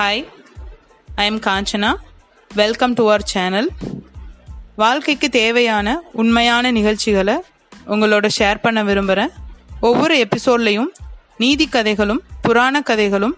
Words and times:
Hi 0.00 0.20
I 1.08 1.26
am 1.26 1.40
Kanchana 1.40 1.94
welcome 2.50 2.92
to 2.92 3.02
our 3.04 3.22
channel 3.22 3.70
வாழ்க்கைக்கு 4.74 5.28
தேவையான 5.28 6.02
உண்மையான 6.12 6.70
நிகழ்ச்சிகளை 6.70 7.42
உங்களோட 7.86 8.28
ஷேர் 8.38 8.62
பண்ண 8.62 8.82
விரும்புகிறேன் 8.82 9.32
ஒவ்வொரு 9.80 10.26
எபிசோட்லேயும் 10.26 10.90
நீதி 11.36 11.68
கதைகளும் 11.68 12.22
புராண 12.42 12.80
கதைகளும் 12.80 13.36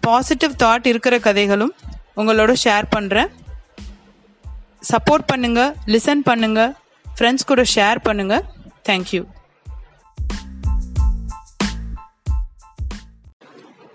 பாசிட்டிவ் 0.00 0.52
தாட் 0.52 0.86
இருக்கிற 0.86 1.18
கதைகளும் 1.18 1.74
உங்களோட 2.16 2.54
ஷேர் 2.64 2.88
பண்ணுறேன் 2.96 3.30
சப்போர்ட் 4.90 5.28
பண்ணுங்கள் 5.32 5.74
லிசன் 5.86 6.26
பண்ணுங்கள் 6.26 6.72
ஃப்ரெண்ட்ஸ் 7.06 7.44
கூட 7.44 7.62
ஷேர் 7.74 8.00
பண்ணுங்கள் 8.04 8.44
தேங்க்யூ 8.88 9.24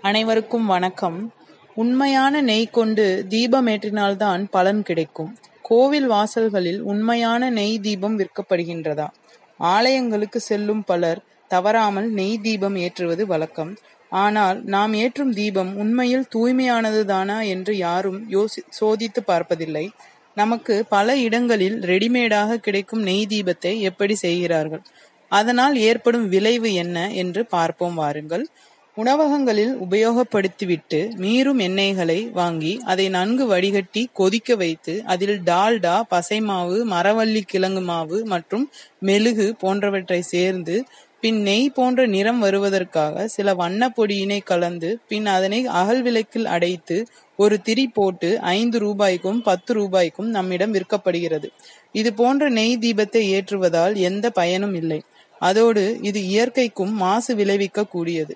அனைவருக்கும் 0.02 0.66
வணக்கம். 0.66 1.37
உண்மையான 1.80 2.40
நெய் 2.50 2.66
கொண்டு 2.70 3.04
தீபமேற்றினால்தான் 3.32 4.42
பலன் 4.50 4.82
கிடைக்கும். 4.82 5.30
கோவில் 5.62 6.08
வாசல்களில் 6.12 6.80
உண்மையான 6.82 7.50
நெய் 7.50 7.76
தீபம் 7.78 8.16
விற்கப்படுகின்றதா? 8.20 9.06
ஆலயங்களுக்கு 9.74 10.40
செல்லும் 10.48 10.82
பலர் 10.84 11.20
தவறாமல் 11.50 12.08
நெய் 12.10 12.38
தீபம் 12.38 12.76
ஏற்றுவது 12.76 13.24
வழக்கம். 13.26 13.72
ஆனால் 14.12 14.58
நாம் 14.74 14.92
ஏற்றும் 14.94 15.32
தீபம் 15.32 15.72
உண்மையில் 15.76 16.26
தூய்மையானதுதானா 16.34 17.38
என்று 17.54 17.72
யாரும் 17.76 18.20
யோசி 18.30 18.62
சோதித்து 18.78 19.22
பார்ப்பதில்லை. 19.24 19.86
நமக்கு 20.36 20.74
பல 20.88 21.16
இடங்களில் 21.26 21.76
ரெடிமேடாக 21.90 22.60
கிடைக்கும் 22.66 23.02
நெய் 23.02 23.26
தீபத்தை 23.26 23.72
எப்படி 23.90 24.14
செய்கிறார்கள்? 24.24 24.84
அதனால் 25.32 25.74
ஏற்படும் 25.88 26.26
விளைவு 26.28 26.70
என்ன 26.74 26.98
என்று 27.22 27.42
பார்ப்போம் 27.46 27.94
வாருங்கள். 27.94 28.44
உணவகங்களில் 28.98 29.72
உபயோகப்படுத்திவிட்டு 29.84 30.98
மீறும் 31.16 31.60
எண்ணெய்களை 31.66 32.20
வாங்கி 32.32 32.72
அதை 32.84 33.04
நன்கு 33.08 33.44
வடிகட்டி 33.46 34.02
கொதிக்க 34.12 34.56
வைத்து 34.56 34.94
அதில் 35.04 35.36
டால்டா 35.42 35.96
பசைமாவு 36.10 36.78
மரவள்ளி 36.84 37.42
கிழங்கு 37.46 37.82
மாவு 37.82 38.18
மற்றும் 38.24 38.64
மெழுகு 39.00 39.46
போன்றவற்றை 39.60 40.20
சேர்ந்து 40.30 40.76
பின் 41.22 41.38
நெய் 41.42 41.68
போன்ற 41.70 42.00
நிறம் 42.06 42.40
வருவதற்காக 42.40 43.26
சில 43.28 43.54
வண்ணப்பொடியினை 43.54 44.40
கலந்து 44.44 44.90
பின் 45.08 45.26
அதனை 45.26 45.60
அகல் 45.80 46.02
விளக்கில் 46.02 46.50
அடைத்து 46.54 46.96
ஒரு 47.38 47.56
திரி 47.60 47.86
போட்டு 47.94 48.30
ஐந்து 48.52 48.78
ரூபாய்க்கும் 48.78 49.40
பத்து 49.42 49.72
ரூபாய்க்கும் 49.74 50.28
நம்மிடம் 50.30 50.74
விற்கப்படுகிறது. 50.74 51.48
இது 51.92 52.12
போன்ற 52.14 52.50
நெய் 52.50 52.76
தீபத்தை 52.78 53.22
ஏற்றுவதால் 53.36 53.96
எந்த 54.02 54.26
பயனும் 54.30 54.76
இல்லை. 54.82 55.00
அதோடு 55.40 55.82
இது 56.02 56.20
இயற்கைக்கும் 56.30 56.94
மாசு 57.02 57.32
விளைவிக்க 57.34 57.84
கூடியது 57.86 58.34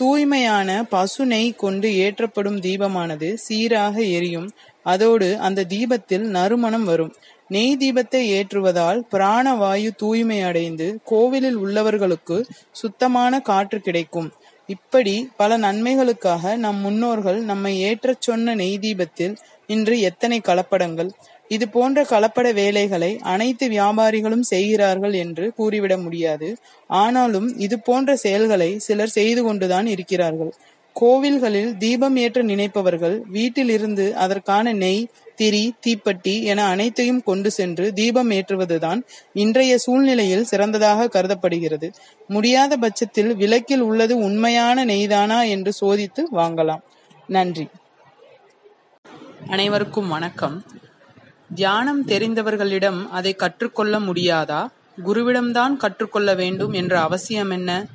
தூய்மையான 0.00 0.70
பசு 0.92 1.22
நெய் 1.26 1.48
கொண்டு 1.62 1.88
ஏற்றப்படும் 2.04 2.58
தீபமானது 2.66 3.28
சீராக 3.46 3.96
எரியும். 4.16 4.46
அதோடு 4.86 5.28
அந்த 5.38 5.64
தீபத்தில் 5.64 6.26
நறுமணம் 6.28 6.84
வரும். 6.84 7.12
நெய் 7.48 7.76
தீபத்தை 7.80 8.20
ஏற்றுவதால் 8.36 9.00
பிராணவாயு 9.10 9.90
தூய்மை 9.96 10.38
அடைந்து 10.40 10.86
கோவிலில் 11.04 11.58
உள்ளவர்களுக்கு 11.64 12.36
சுத்தமான 12.72 13.40
காற்று 13.40 13.80
கிடைக்கும். 13.80 14.30
இப்படி 14.68 15.14
பல 15.36 15.58
நன்மைகளுக்காக 15.58 16.54
நம் 16.56 16.80
முன்னோர்கள் 16.80 17.40
நம்மை 17.44 17.72
ஏற்றச் 17.84 18.26
சொன்ன 18.26 18.54
நெய் 18.54 18.78
தீபத்தில் 18.78 19.34
இன்று 19.66 19.96
எத்தனை 20.00 20.38
கலப்படங்கள். 20.44 21.10
இது 21.50 21.68
போன்ற 21.68 22.02
கலப்பட 22.02 22.52
வேலைகளை 22.54 23.18
அனைத்து 23.22 23.68
வியாபாரிகளும் 23.68 24.44
செய்கிறார்கள் 24.52 25.12
என்று 25.12 25.52
கூறிவிட 25.58 26.02
முடியாது. 26.02 26.56
ஆனாலும் 26.86 27.58
இது 27.58 27.80
போன்ற 27.80 28.16
செயல்களை 28.16 28.78
சிலர் 28.78 29.08
செய்து 29.08 29.42
கொண்டுதான் 29.42 29.86
இருக்கிறார்கள். 29.86 30.52
கோவில்களில் 31.00 31.76
தீபம் 31.76 32.16
ஏற்ற 32.16 32.42
நினைப்பவர்கள் 32.42 33.20
வீட்டில் 33.28 33.68
இருந்து 33.68 34.16
அதற்கான 34.16 34.72
நெய் 34.72 35.08
திரி 35.34 35.74
தீப்பட்டி 35.86 36.42
என 36.42 36.64
அனைத்தையும் 36.64 37.22
கொண்டு 37.22 37.50
சென்று 37.50 37.92
தீபம் 37.92 38.30
ஏற்றுவதுதான் 38.30 39.02
இன்றைய 39.32 39.78
சூழ்நிலையில் 39.78 40.44
சிறந்ததாக 40.44 41.08
கருதப்படுகிறது. 41.08 41.90
முடியாத 42.28 42.76
பட்சத்தில் 42.76 43.36
விளக்கில் 43.36 43.80
உள்ளது 43.80 44.16
உண்மையான 44.18 44.84
நெய்தானா 44.84 45.48
என்று 45.48 45.72
சோதித்து 45.80 46.24
வாங்கலாம். 46.32 46.82
நன்றி. 47.26 47.66
அனைவருக்கும் 49.48 50.08
வணக்கம். 50.08 50.64
தியானம் 51.54 52.06
தெரிந்தவர்களிடம் 52.06 53.08
அதை 53.08 53.34
கற்றுக்கொள்ள 53.34 54.00
முடியாதா? 54.00 54.68
குருவிடம்தான் 55.04 55.76
கற்றுக்கொள்ள 55.76 56.34
வேண்டும் 56.34 56.72
என்ற 56.72 57.00
அவசியம் 57.00 57.50
என்ன? 57.50 57.86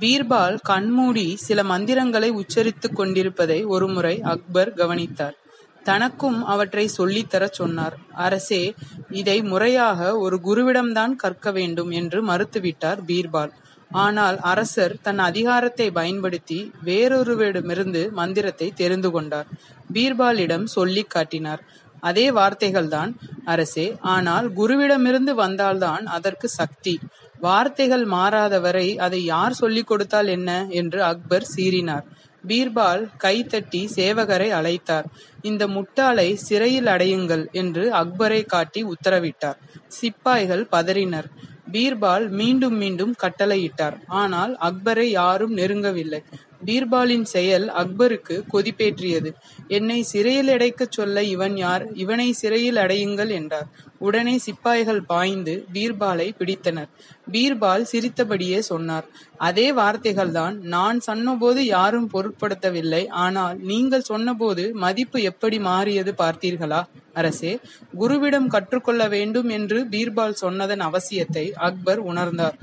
பீர்பால் 0.00 0.58
கண்மூடி 0.62 1.36
சில 1.36 1.62
மந்திரங்களை 1.62 2.30
உச்சரித்துக் 2.30 2.96
கொண்டிருப்பதை 2.96 3.64
ஒருமுறை 3.64 4.20
அக்பர் 4.22 4.72
கவனித்தார். 4.74 5.36
தனக்கும் 5.84 6.44
அவற்றை 6.44 6.90
சொல்லித்தர 6.98 7.50
சொன்னார். 7.50 7.96
அரசே 8.12 8.74
இதை 9.10 9.42
முறையாக 9.42 10.18
ஒரு 10.18 10.40
குருவிடம்தான் 10.44 11.14
கற்க 11.16 11.50
வேண்டும் 11.52 11.90
என்று 11.90 12.26
மறுத்துவிட்டார் 12.26 13.00
பீர்பால். 13.06 13.52
ஆனால் 13.90 14.38
அரசர் 14.38 14.96
தன் 15.02 15.18
அதிகாரத்தை 15.18 15.90
பயன்படுத்தி 15.90 16.72
வேறொருவரிடமிருந்து 16.84 18.10
மந்திரத்தை 18.10 18.72
தெரிந்து 18.74 19.10
கொண்டார். 19.10 19.46
பீர்பாலிடம் 19.92 20.64
சொல்லி 20.64 21.02
காட்டினார். 21.02 21.62
அதே 22.02 22.30
வார்த்தைகள்தான் 22.30 23.10
அரசே 23.44 23.86
ஆனால் 24.14 24.46
குருவிடமிருந்து 24.56 25.32
வந்தால்தான் 25.34 26.06
அதற்கு 26.06 26.48
சக்தி. 26.60 26.94
வார்த்தைகள் 27.40 28.04
மாறாதவரை 28.06 28.88
அதை 28.96 29.20
யார் 29.24 29.52
சொல்லிக் 29.52 29.86
கொடுத்தால் 29.86 30.26
என்ன? 30.26 30.50
என்று 30.70 31.00
அக்பர் 31.02 31.46
சீறினார். 31.56 32.04
பீர்பால் 32.48 33.02
கைத்தட்டி 33.24 33.82
சேவகரை 33.96 34.48
அழைத்தார். 34.58 35.06
இந்த 35.42 35.66
முட்டாளை 35.66 36.34
சிறையில் 36.34 36.86
அடையுங்கள் 36.86 37.44
என்று 37.52 37.84
அக்பரை 37.92 38.46
காட்டி 38.46 38.80
உத்தரவிட்டார். 38.84 39.58
சிப்பாய்கள் 39.88 40.64
பதறினர். 40.72 41.28
பீர்பால் 41.72 42.28
மீண்டும் 42.30 42.76
மீண்டும் 42.76 43.14
கட்டளையிட்டார். 43.22 43.96
ஆனால் 44.20 44.52
அக்பரை 44.60 45.06
யாரும் 45.10 45.56
நெருங்கவில்லை. 45.56 46.20
பீர்பாலின் 46.64 47.24
செயல் 47.24 47.66
அக்பருக்கு 47.68 48.36
கொதிப்பேற்றியது. 48.52 49.30
என்னை 49.68 50.02
சிறையில் 50.02 50.48
அடைக்கச் 50.48 50.90
சொல்ல 50.90 51.22
இவன் 51.22 51.56
யார்? 51.56 51.84
இவனை 51.94 52.32
சிறையில் 52.32 52.76
அடையுங்கள் 52.76 53.30
என்றார். 53.30 53.68
உடனே 53.98 54.38
சிப்பாய்கள் 54.38 55.02
பாய்ந்து 55.02 55.64
பீர்பாலை 55.72 56.28
பிடித்தனர். 56.38 56.88
பீர்பால் 57.32 57.82
சிரித்தபடியே 57.82 58.60
சொன்னார் 58.60 59.06
அதே 59.36 59.72
வார்த்தைகள்தான். 59.72 60.56
நான் 60.74 61.00
சொன்னபோது 61.00 61.64
யாரும் 61.64 62.10
பொருட்படுத்தவில்லை. 62.12 63.08
ஆனால் 63.08 63.58
நீங்கள் 63.62 64.08
சொன்னபோது 64.12 64.74
மதிப்பு 64.74 65.22
எப்படி 65.22 65.58
மாறியது 65.58 66.14
பார்த்தீர்களா? 66.18 66.82
அரசே 67.14 67.58
குருவிடம் 68.00 68.46
கற்றுக்கொள்ள 68.46 69.08
வேண்டும் 69.08 69.48
என்று 69.48 69.84
பீர்பால் 69.90 70.40
சொன்னதன் 70.42 70.80
அவசியத்தை 70.80 71.50
அக்பர் 71.68 72.00
உணர்ந்தார். 72.04 72.58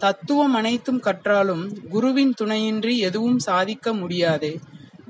தத்துவம் 0.00 0.54
அனைத்தும் 0.54 1.00
கற்றாலும் 1.00 1.88
குருவின் 1.88 2.34
துணையின்றி 2.34 2.98
எதுவும் 2.98 3.38
சாதிக்க 3.38 3.92
முடியாதே. 3.92 4.60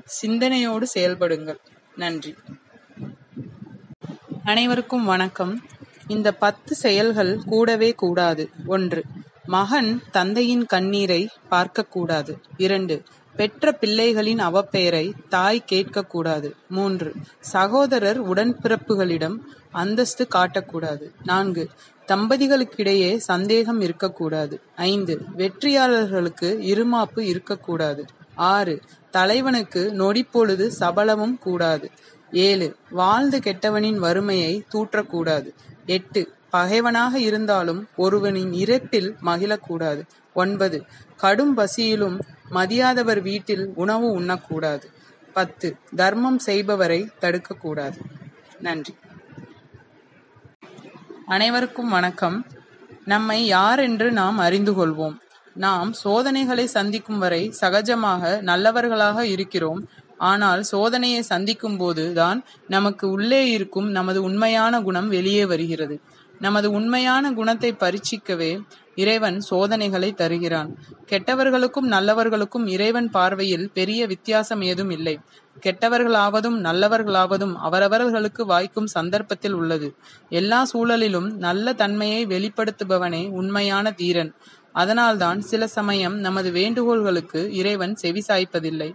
சிந்தனையோடு 0.05 0.87
செயல்படுங்கள். 0.99 1.59
நன்றி. 1.95 2.35
அனைவருக்கும் 4.43 5.05
வணக்கம். 5.05 5.53
இந்த 6.07 6.33
பத்து 6.33 6.75
செயல்கள் 6.75 7.39
கூடவே 7.45 7.91
கூடாது. 7.93 8.49
ஒன்று 8.65 9.03
மகன் 9.45 10.01
தந்தையின் 10.11 10.65
கண்ணீரை 10.65 11.29
பார்க்கக்கூடாது. 11.51 12.37
இரண்டு 12.57 13.03
பெற்ற 13.41 13.77
பிள்ளைகளின் 13.81 14.39
அவப்பெயரை 14.39 15.11
தாய் 15.29 15.63
கேட்கக்கூடாது. 15.71 16.51
மூன்று. 16.69 17.13
சகோதரர் 17.39 18.29
உடன்பிறப்புகளிடம் 18.29 19.37
அந்தஸ்து 19.71 20.27
காட்டக்கூடாது. 20.35 21.11
நான்கு. 21.23 21.69
தம்பதிகளுக்கிடையே 22.07 23.17
சந்தேகம் 23.17 23.81
இருக்கக்கூடாது. 23.81 24.61
ஐந்து. 24.75 25.21
வெற்றியாளர்களுக்கு 25.37 26.59
இருமாப்பு 26.73 27.19
இருக்கக்கூடாது. 27.19 28.05
ஆறு. 28.35 28.81
தலைவனுக்கு 29.11 29.91
நொடிப்பொழுது 29.93 30.71
சபலமும் 30.79 31.37
கூடாது. 31.39 31.89
ஏழு. 32.31 32.75
வாழ்ந்து 32.91 33.39
கெட்டவனின் 33.39 33.97
வறுமையை 33.97 34.63
தூற்றக்கூடாது. 34.73 35.53
எட்டு. 35.85 36.33
பகைவனாக 36.49 37.19
இருந்தாலும் 37.19 37.87
ஒருவனின் 37.95 38.51
இறப்பில் 38.51 39.15
மகிழக்கூடாது. 39.25 40.01
ஒன்பது. 40.33 40.83
கடும் 41.17 41.53
பசியிலும் 41.53 42.21
மதியாதவர் 42.51 43.21
வீட்டில் 43.21 43.71
உணவு 43.75 44.19
உண்ணக்கூடாது. 44.19 44.83
பத்து 45.33 45.77
தர்மம் 45.95 46.39
செய்பவரை 46.45 47.07
தடுக்கக்கூடாது. 47.21 47.97
நன்றி. 48.59 48.95
அனைவருக்கும் 51.25 51.89
வணக்கம். 51.89 52.45
நம்மை 53.05 53.45
யார் 53.45 53.79
என்று 53.79 54.11
நாம் 54.11 54.37
அறிந்து 54.37 54.71
கொள்வோம். 54.71 55.17
நாம் 55.53 55.93
சோதனைகளை 55.93 56.65
சந்திக்கும் 56.65 57.17
வரை 57.17 57.53
சகஜமாக 57.61 58.41
நல்லவர்களாக 58.41 59.25
இருக்கிறோம். 59.25 59.89
ஆனால் 60.17 60.63
சோதனையை 60.71 61.19
சந்திக்கும் 61.19 61.77
போதுதான் 61.77 62.43
நமக்கு 62.67 63.09
உள்ளே 63.09 63.49
இருக்கும் 63.49 63.89
நமது 63.89 64.23
உண்மையான 64.23 64.81
குணம் 64.81 65.09
வெளியே 65.09 65.45
வருகிறது. 65.45 66.01
நமது 66.41 66.67
உண்மையான 66.71 67.33
குணத்தை 67.33 67.69
பரீட்சிக்கவே 67.79 68.51
இறைவன் 68.95 69.37
சோதனைகளை 69.39 70.09
தருகிறான். 70.13 70.69
கெட்டவர்களுக்கும் 71.09 71.87
நல்லவர்களுக்கும் 71.89 72.65
இறைவன் 72.67 73.09
பார்வையில் 73.09 73.65
பெரிய 73.73 74.07
வித்தியாசம் 74.07 74.61
ஏதும் 74.61 74.89
இல்லை. 74.89 75.15
கெட்டவர்களாவதும் 75.65 76.57
நல்லவர்களாவதும் 76.67 77.53
அவரவர்களுக்கு 77.53 78.45
வாய்க்கும் 78.45 78.87
சந்தர்ப்பத்தில் 78.87 79.53
உள்ளது. 79.53 79.89
எல்லா 80.29 80.61
சூழலிலும் 80.73 81.29
நல்ல 81.37 81.73
தன்மையை 81.73 82.23
வெளிப்படுத்துபவனே 82.25 83.23
உண்மையான 83.31 83.91
தீரன். 83.91 84.33
அதனால்தான் 84.73 85.39
சில 85.41 85.63
சமயம் 85.67 86.17
நமது 86.19 86.49
வேண்டுகோள்களுக்கு 86.51 87.39
இறைவன் 87.51 87.95
செவிசாய்ப்பதில்லை 88.01 88.89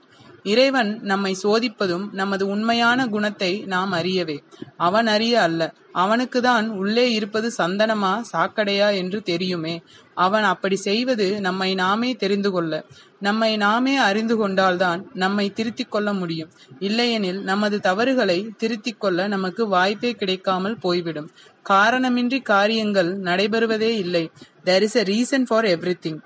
இறைவன் 0.47 0.91
நம்மை 1.03 1.33
சோதிப்பதும் 1.43 2.05
நமது 2.13 2.45
உண்மையான 2.47 3.07
குணத்தை 3.07 3.53
நாம் 3.67 3.93
அறியவே. 3.93 4.37
அவன் 4.77 5.07
அறிய 5.07 5.43
அல்ல. 5.43 5.63
அவனுக்குதான் 5.95 6.67
உள்ளே 6.67 7.05
இருப்பது 7.13 7.49
சந்தனமா 7.59 8.13
சாக்கடையா 8.33 8.89
என்று 8.95 9.23
தெரியுமே. 9.23 9.75
அவன் 10.15 10.43
அப்படி 10.43 10.77
செய்வது 10.77 11.27
நம்மை 11.41 11.71
நாமே 11.75 12.11
தெரிந்து 12.15 12.51
கொள்ள. 12.51 12.73
நம்மை 13.21 13.57
நாமே 13.57 13.95
அறிந்து 13.97 14.37
கொண்டால்தான் 14.37 15.01
நம்மை 15.15 15.47
திருத்திக் 15.51 15.91
கொள்ள 15.91 16.13
முடியும். 16.13 16.51
இல்லையெனில் 16.79 17.41
நமது 17.43 17.81
தவறுகளை 17.81 18.39
திருத்திக் 18.57 19.01
கொள்ள 19.01 19.27
நமக்கு 19.27 19.69
வாய்ப்பே 19.69 20.13
கிடைக்காமல் 20.13 20.79
போய்விடும். 20.79 21.31
காரணமின்றி 21.69 22.41
காரியங்கள் 22.43 23.11
நடைபெறுவதே 23.21 23.93
இல்லை. 24.05 24.25
There 24.65 24.87
is 24.89 24.97
a 24.97 25.03
reason 25.03 25.47
for 25.49 25.65
everything 25.65 26.21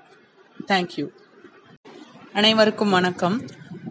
thank you 0.67 1.07
அனைவருக்கும் 2.33 2.89
வணக்கம். 2.89 3.41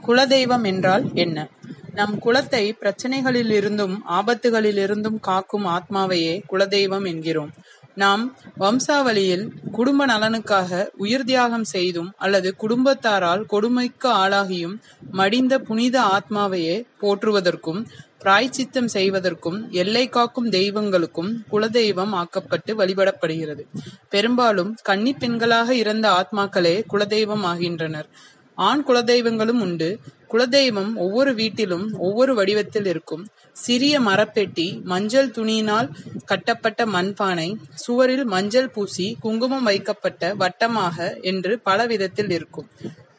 குலதெய்வம் 0.07 0.65
என்றால் 0.65 1.05
என்ன? 1.15 1.49
நம் 1.95 2.19
குலத்தை 2.25 2.63
பிரச்சனைகளிலிருந்தும் 2.81 3.95
ஆபத்துகளிலிருந்தும் 4.09 5.19
காக்கும் 5.21 5.67
ஆத்மாவையே 5.67 6.43
குலதெய்வம் 6.53 7.07
என்கிறோம். 7.07 7.51
நாம் 7.95 8.37
வம்சாவளியில் 8.57 9.53
குடும்ப 9.73 10.07
நலனுக்காக 10.07 10.89
உயிர் 10.97 11.25
தியாகம் 11.25 11.65
செய்தும் 11.65 12.13
அல்லது 12.17 12.55
குடும்பத்தாரால் 12.59 13.47
கொடுமைக்கு 13.47 14.09
ஆளாகியும் 14.09 14.77
மடிந்த 15.13 15.59
புனித 15.59 16.01
ஆத்மாவையே 16.01 16.85
போற்றுவதற்கும் 17.01 17.87
பிராய்ச்சித்தம் 18.23 18.89
செய்வதற்கும் 18.95 19.71
எல்லை 19.71 20.09
காக்கும் 20.09 20.49
தெய்வங்களுக்கும் 20.51 21.31
குலதெய்வம் 21.53 22.13
ஆக்கப்பட்டு 22.13 22.75
வழிபடப்படுகிறது. 22.75 23.63
பெரும்பாலும் 24.09 24.77
கன்னி 24.83 25.17
பெண்களாக 25.19 25.71
இறந்த 25.71 26.07
ஆத்மாக்களே 26.11 26.75
குலதெய்வம் 26.93 27.43
ஆகின்றனர். 27.43 28.09
ஆண் 28.55 28.85
குலதெய்வங்களும் 28.89 29.61
உண்டு. 29.61 29.99
குலதெய்வம் 30.33 30.95
ஒவ்வொரு 30.95 31.35
வீட்டிலும் 31.35 31.87
ஒவ்வொரு 31.99 32.35
வடிவத்தில் 32.35 32.87
இருக்கும். 32.87 33.27
சிறிய 33.53 34.01
மரப்பெட்டி 34.01 34.83
மஞ்சள் 34.83 35.31
துணியினால் 35.31 35.89
கட்டப்பட்ட 36.25 36.87
மண்பானை 36.87 37.49
சுவரில் 37.75 38.25
மஞ்சள் 38.25 38.71
பூசி 38.71 39.17
குங்குமம் 39.21 39.63
வைக்கப்பட்ட 39.63 40.35
வட்டமாக 40.35 41.21
என்று 41.21 41.59
பல 41.59 41.87
விதத்தில் 41.87 42.31
இருக்கும். 42.31 42.69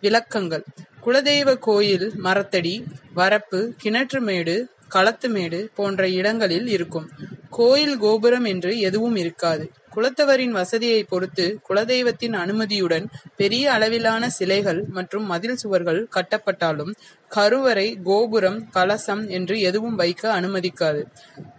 விளக்கங்கள். 0.02 0.64
குலதெய்வ 1.06 1.58
கோயில் 1.60 2.12
மரத்தடி 2.24 2.76
வரப்பு 3.16 3.60
கிணற்று 3.84 4.20
மேடு 4.20 4.56
களத்துமேடு 4.94 5.60
போன்ற 5.76 6.10
இடங்களில் 6.10 6.68
இருக்கும். 6.68 7.08
கோயில் 7.50 7.98
கோபுரம் 7.98 8.44
என்று 8.44 8.80
எதுவும் 8.80 9.16
இருக்காது. 9.16 9.64
குலத்தவரின் 9.96 10.54
வசதியை 10.60 11.04
பொறுத்து 11.04 11.46
குலதெய்வத்தின் 11.70 12.36
அனுமதியுடன் 12.44 13.06
பெரிய 13.36 13.72
அளவிலான 13.72 14.30
சிலைகள் 14.30 14.80
மற்றும் 14.88 15.26
மதில் 15.26 15.56
சுவர்கள் 15.56 16.00
கட்டப்பட்டாலும் 16.16 16.92
கருவறை 17.32 18.00
கோபுரம் 18.04 18.70
கலசம் 18.70 19.28
என்று 19.28 19.60
எதுவும் 19.60 19.96
வைக்க 19.96 20.42
அனுமதிக்காது. 20.42 21.04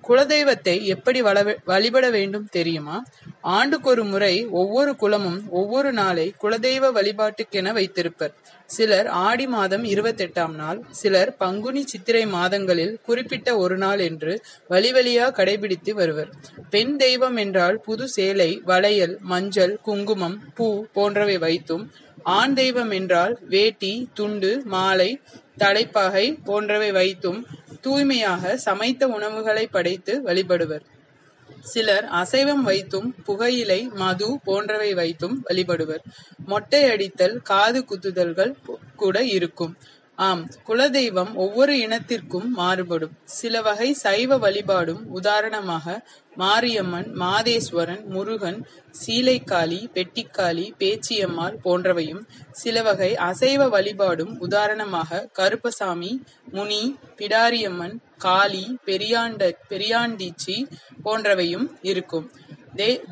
குலதெய்வத்தை 0.08 0.82
எப்படி 0.82 1.22
வளவ- 1.22 1.56
வழிபட 1.64 2.10
வேண்டும் 2.10 2.48
தெரியுமா? 2.48 3.04
ஆண்டுக்கொரு 3.42 4.04
முறை 4.04 4.46
ஒவ்வொரு 4.46 4.96
குலமும் 4.96 5.50
ஒவ்வொரு 5.50 5.92
நாளை 5.92 6.34
குலதெய்வ 6.42 6.90
வழிபாட்டுக்கென 6.92 7.72
வைத்திருப்பர். 7.72 8.34
சிலர் 8.66 9.06
ஆடி 9.06 9.46
மாதம் 9.46 9.84
இருபத்தெட்டாம் 9.84 10.54
நாள் 10.54 10.82
சிலர் 10.90 11.36
பங்குனி 11.36 11.86
சித்திரை 11.86 12.26
மாதங்களில் 12.26 13.00
குறிப்பிட்ட 13.02 13.56
ஒரு 13.56 13.78
நாள் 13.78 13.98
என்று 13.98 14.42
வழிவழியா 14.70 15.30
கடைபிடித்து 15.30 15.90
வருவர். 15.90 16.28
பெண் 16.70 16.96
தெய்வம் 16.96 17.36
என்றால் 17.36 17.80
புது 17.80 18.08
சேலை 18.08 18.60
வளையல் 18.64 19.18
மஞ்சள் 19.20 19.78
குங்குமம் 19.82 20.40
பூ 20.54 20.84
போன்றவை 20.92 21.38
வைத்தும் 21.38 21.90
ஆண் 22.22 22.54
தெய்வம் 22.54 22.90
என்றால் 22.90 23.38
வேட்டி 23.48 24.08
துண்டு 24.14 24.62
மாலை 24.64 25.20
தலைப்பாகை 25.56 26.38
போன்றவை 26.44 26.90
வைத்தும் 26.92 27.46
தூய்மையாக 27.80 28.56
சமைத்த 28.56 29.06
உணவுகளை 29.08 29.66
படைத்து 29.66 30.22
வழிபடுவர். 30.24 30.84
சிலர் 31.62 32.04
அசைவம் 32.04 32.62
வைத்தும் 32.62 33.14
புகையிலை 33.24 33.88
மது 33.94 34.40
போன்றவை 34.44 34.94
வைத்தும் 34.94 35.42
வழிபடுவர். 35.48 36.02
மொட்டை 36.46 36.82
அடித்தல் 36.84 37.36
காது 37.42 37.84
குத்துதல்கள் 37.84 38.52
கூட 38.96 39.22
இருக்கும். 39.22 39.76
ஆம் 40.18 40.42
குலதெய்வம் 40.68 41.30
ஒவ்வொரு 41.34 41.74
இனத்திற்கும் 41.76 42.48
மாறுபடும். 42.56 43.14
சில 43.24 43.62
வகை 43.62 43.92
சைவ 43.92 44.36
வழிபாடும் 44.38 45.06
உதாரணமாக 45.08 45.94
மாரியம்மன் 46.36 47.08
மாதேஸ்வரன் 47.20 48.04
முருகன் 48.04 48.58
சீலைக்காளி 49.00 49.80
பெட்டிக்காளி 49.94 50.66
பேச்சியம்மாள் 50.78 51.56
போன்றவையும். 51.64 52.22
சில 52.52 52.82
வகை 52.82 53.10
அசைவ 53.16 53.68
வழிபாடும் 53.68 54.38
உதாரணமாக 54.38 55.28
கருப்பசாமி 55.32 56.12
முனி 56.52 56.82
பிடாரியம்மன் 57.16 57.96
காளி 58.18 58.64
பெரியாண்ட 58.86 59.52
பெரியாண்டீச்சி 59.68 60.56
போன்றவையும் 61.04 61.68
இருக்கும். 61.82 62.28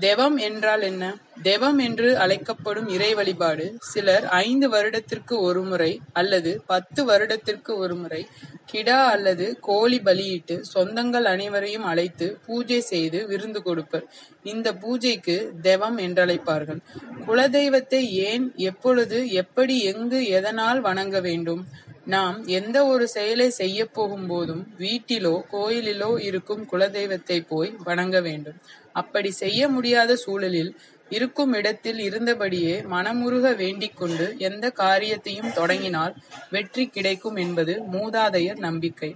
தெவம் 0.01 0.37
என்றால் 0.37 0.83
என்ன? 0.83 1.05
தெவம் 1.43 1.79
என்று 1.79 2.09
அழைக்கப்படும் 2.17 2.89
இறை 2.89 3.15
வழிபாடு 3.15 3.67
சிலர் 3.81 4.25
ஐந்து 4.27 4.69
வருடத்திற்கு 4.69 5.35
ஒரு 5.41 5.63
முறை 5.63 6.01
அல்லது 6.13 6.63
பத்து 6.67 7.05
வருடத்திற்கு 7.05 7.77
ஒரு 7.77 7.95
முறை 7.95 8.23
கிடா 8.65 8.99
அல்லது 9.07 9.57
கோழி 9.61 9.99
பலியிட்டு 10.01 10.57
சொந்தங்கள் 10.75 11.23
அனைவரையும் 11.23 11.85
அழைத்து 11.85 12.39
பூஜை 12.47 12.81
செய்து 12.81 13.21
விருந்து 13.27 13.63
கொடுப்பர். 13.65 14.07
இந்த 14.43 14.69
பூஜைக்கு 14.75 15.37
தெவம் 15.63 15.99
என்றழைப்பார்கள். 15.99 16.81
குலதெய்வத்தை 17.27 18.03
ஏன் 18.31 18.53
எப்பொழுது 18.57 19.31
எப்படி 19.33 19.77
எங்கு 19.85 20.27
எதனால் 20.27 20.81
வணங்க 20.81 21.21
வேண்டும்? 21.21 21.63
நாம் 22.13 22.37
எந்த 22.59 22.79
ஒரு 22.87 23.05
செயலை 23.09 23.47
செய்ய 23.51 23.79
போகும்போதும் 23.97 24.63
வீட்டிலோ 24.79 25.33
கோயிலிலோ 25.53 26.11
இருக்கும் 26.29 26.63
குலதெய்வத்தை 26.73 27.39
போய் 27.49 27.71
வணங்க 27.89 28.17
வேண்டும். 28.21 28.59
அப்படி 28.93 29.31
செய்ய 29.43 29.69
முடியாத 29.69 30.17
சூழலில் 30.17 30.73
இருக்கும் 31.09 31.53
இடத்தில் 31.53 32.01
இருந்தபடியே 32.09 32.75
மனமுருக 32.95 33.47
வேண்டிக் 33.57 33.97
கொண்டு 33.97 34.27
எந்த 34.49 34.67
காரியத்தையும் 34.83 35.53
தொடங்கினால் 35.53 36.15
வெற்றி 36.51 36.85
கிடைக்கும் 36.87 37.37
என்பது 37.37 37.75
மூதாதையர் 37.95 38.61
நம்பிக்கை. 38.69 39.11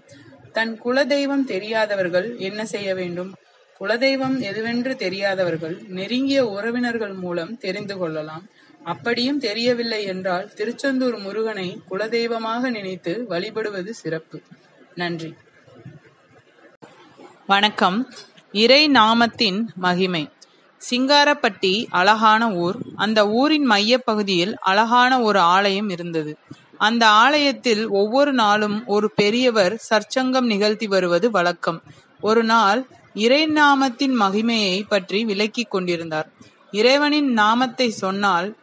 தன் 0.52 0.74
குலதெய்வம் 0.84 1.46
தெரியாதவர்கள் 1.52 2.28
என்ன 2.48 2.60
செய்ய 2.64 2.90
வேண்டும்? 2.94 3.30
குலதெய்வம் 3.80 4.36
எதுவென்று 4.50 4.92
தெரியாதவர்கள் 4.96 5.76
நெருங்கிய 5.96 6.40
உறவினர்கள் 6.48 7.14
மூலம் 7.14 7.56
தெரிந்து 7.56 7.94
கொள்ளலாம். 7.96 8.44
அப்படியும் 8.84 9.38
தெரியவில்லை 9.38 10.04
என்றால் 10.04 10.52
திருச்செந்தூர் 10.52 11.18
முருகனை 11.18 11.80
குலதெய்வமாக 11.90 12.70
நினைத்து 12.70 13.24
வழிபடுவது 13.28 13.94
சிறப்பு. 13.94 14.40
நன்றி. 14.94 15.34
வணக்கம். 17.46 18.12
இறை 18.52 18.88
நாமத்தின் 18.88 19.62
மகிமை. 19.74 20.30
சிங்காரப்பட்டி 20.90 21.86
அழகான 21.90 22.52
ஊர். 22.52 22.76
அந்த 22.96 23.28
ஊரின் 23.28 23.64
மையப் 23.64 24.06
பகுதியில் 24.06 24.58
அழகான 24.58 25.20
ஒரு 25.20 25.38
ஆலயம் 25.38 25.88
இருந்தது. 25.88 26.36
அந்த 26.78 27.08
ஆலயத்தில் 27.08 27.88
ஒவ்வொரு 27.88 28.32
நாளும் 28.32 28.86
ஒரு 28.86 29.10
பெரியவர் 29.10 29.82
சற்சங்கம் 29.90 30.46
நிகழ்த்தி 30.46 30.86
வருவது 30.86 31.30
வழக்கம். 31.30 31.82
ஒரு 32.20 32.44
நாள் 32.44 32.86
இறை 33.14 33.46
நாமத்தின் 33.46 34.20
மகிமையை 34.20 34.82
பற்றி 34.88 35.24
விளக்கிக் 35.24 35.70
கொண்டிருந்தார். 35.70 36.28
இறைவனின் 36.70 37.32
நாமத்தை 37.32 37.90
சொன்னால் 37.90 38.56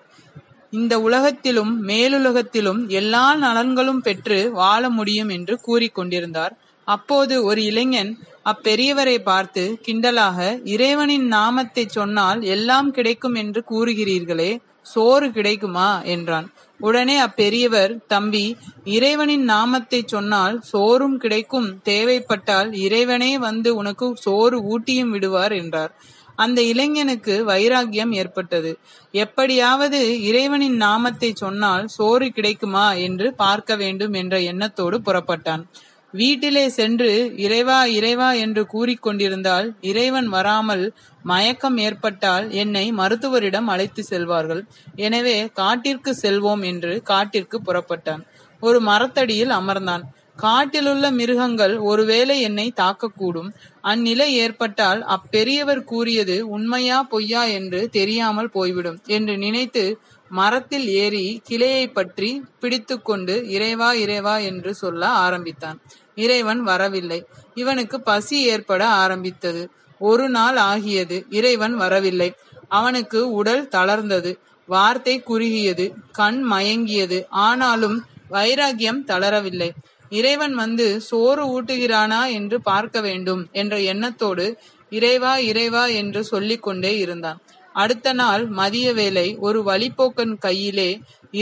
இந்த 0.74 0.94
உலகத்திலும் 1.00 1.72
மேலுலகத்திலும் 1.88 2.82
எல்லா 2.92 3.26
நலன்களும் 3.36 4.02
பெற்று 4.02 4.38
வாழ 4.52 4.90
முடியும் 4.90 5.30
என்று 5.30 5.56
கூறிக்கொண்டிருந்தார் 5.68 6.54
அப்போது 6.88 7.34
ஒரு 7.44 7.62
இளைஞன் 7.64 8.12
அப்பெரியவரை 8.46 9.18
பார்த்து 9.22 9.64
கிண்டலாக 9.86 10.38
இறைவனின் 10.66 11.28
நாமத்தை 11.28 11.84
சொன்னால் 11.90 12.40
எல்லாம் 12.48 12.90
கிடைக்கும் 12.92 13.36
என்று 13.36 13.62
கூறுகிறீர்களே 13.72 14.52
சோறு 14.86 15.28
கிடைக்குமா? 15.32 15.90
என்றான். 16.06 16.48
உடனே 16.80 17.16
அப்பெரியவர் 17.22 17.92
தம்பி 18.08 18.46
இறைவனின் 18.88 19.44
நாமத்தை 19.46 20.00
சொன்னால் 20.06 20.56
சோறும் 20.62 21.18
கிடைக்கும் 21.18 21.70
தேவைப்பட்டால் 21.84 22.70
இறைவனே 22.86 23.32
வந்து 23.38 23.70
உனக்கு 23.76 24.08
சோறு 24.24 24.60
ஊட்டியும் 24.72 25.14
விடுவார் 25.16 25.52
என்றார். 25.52 25.92
அந்த 26.36 26.62
இளைஞனுக்கு 26.62 27.44
வைராக்கியம் 27.44 28.12
ஏற்பட்டது. 28.12 28.80
எப்படியாவது 29.12 30.22
இறைவனின் 30.22 30.76
நாமத்தை 30.76 31.34
சொன்னால் 31.34 31.88
சோறு 31.88 32.30
கிடைக்குமா 32.30 32.94
என்று 32.94 33.34
பார்க்க 33.34 33.76
வேண்டும் 33.76 34.14
என்ற 34.14 34.40
எண்ணத்தோடு 34.40 35.00
புறப்பட்டான். 35.00 35.64
வீட்டிலே 36.12 36.70
சென்று 36.70 37.34
இறைவா 37.36 37.86
இறைவா 37.86 38.34
என்று 38.34 38.68
கூறிக்கொண்டிருந்தால் 38.74 39.76
இறைவன் 39.82 40.28
வராமல் 40.28 40.94
மயக்கம் 41.24 41.78
ஏற்பட்டால் 41.78 42.52
என்னை 42.52 42.92
மருத்துவரிடம் 42.92 43.68
அழைத்து 43.68 44.04
செல்வார்கள். 44.04 44.64
எனவே 44.96 45.48
காட்டிற்கு 45.54 46.16
செல்வோம் 46.22 46.64
என்று 46.64 47.02
காட்டிற்கு 47.04 47.60
புறப்பட்டான். 47.62 48.24
ஒரு 48.60 48.82
மரத்தடியில் 48.82 49.50
அமர்ந்தான். 49.50 50.04
காட்டிலுள்ள 50.36 51.12
மிருகங்கள் 51.12 51.78
ஒருவேளை 51.78 52.42
என்னை 52.42 52.74
தாக்கக்கூடும். 52.76 53.50
அந்நிலை 53.84 54.28
ஏற்பட்டால் 54.36 55.06
அப்பெரியவர் 55.06 55.84
கூறியது 55.84 56.50
உண்மையா 56.50 57.04
பொய்யா 57.04 57.44
என்று 57.44 57.90
தெரியாமல் 57.90 58.50
போய்விடும் 58.50 59.00
என்று 59.08 59.38
நினைத்து 59.38 59.84
மரத்தில் 60.32 60.88
ஏறி 60.88 61.42
கிளையை 61.44 61.88
பற்றி 61.88 62.30
பிடித்துக்கொண்டு 62.60 63.50
இறைவா 63.50 63.94
இறைவா 63.94 64.38
என்று 64.38 64.76
சொல்ல 64.76 65.08
ஆரம்பித்தான். 65.08 65.78
இறைவன் 66.16 66.62
வரவில்லை. 66.62 67.20
இவனுக்கு 67.54 68.02
பசி 68.02 68.44
ஏற்பட 68.44 68.88
ஆரம்பித்தது. 68.88 69.64
ஒரு 70.02 70.30
நாள் 70.30 70.56
ஆகியது 70.56 71.26
இறைவன் 71.30 71.76
வரவில்லை. 71.76 72.30
அவனுக்கு 72.70 73.32
உடல் 73.32 73.68
தளர்ந்தது. 73.68 74.32
வார்த்தை 74.70 75.16
குறுகியது. 75.22 75.86
கண் 76.12 76.40
மயங்கியது. 76.52 77.26
ஆனாலும் 77.30 77.98
வைராகியம் 78.32 79.02
தளரவில்லை. 79.08 79.70
இறைவன் 80.12 80.54
வந்து 80.54 80.88
சோறு 81.02 81.44
ஊட்டுகிறானா 81.56 82.22
என்று 82.32 82.58
பார்க்க 82.62 83.02
வேண்டும் 83.02 83.42
என்ற 83.52 83.76
எண்ணத்தோடு 83.94 84.46
இறைவா 84.92 85.34
இறைவா 85.50 85.84
என்று 86.02 86.22
சொல்லிக்கொண்டே 86.24 86.94
இருந்தான். 86.98 87.40
அடுத்த 87.76 88.14
நாள் 88.14 88.44
மதிய 88.60 88.88
வேளை 88.94 89.28
ஒரு 89.40 89.60
வழிப்போக்கன் 89.62 90.34
கையிலே 90.38 90.90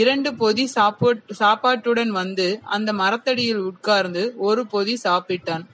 இரண்டு 0.00 0.30
பொதி 0.34 0.64
சாப்பாட்டுடன் 1.40 2.12
வந்து 2.20 2.46
அந்த 2.76 2.90
மரத்தடியில் 2.92 3.62
உட்கார்ந்து 3.70 4.22
ஒரு 4.48 4.62
பொதி 4.66 4.94
சாப்பிட்டான். 5.04 5.64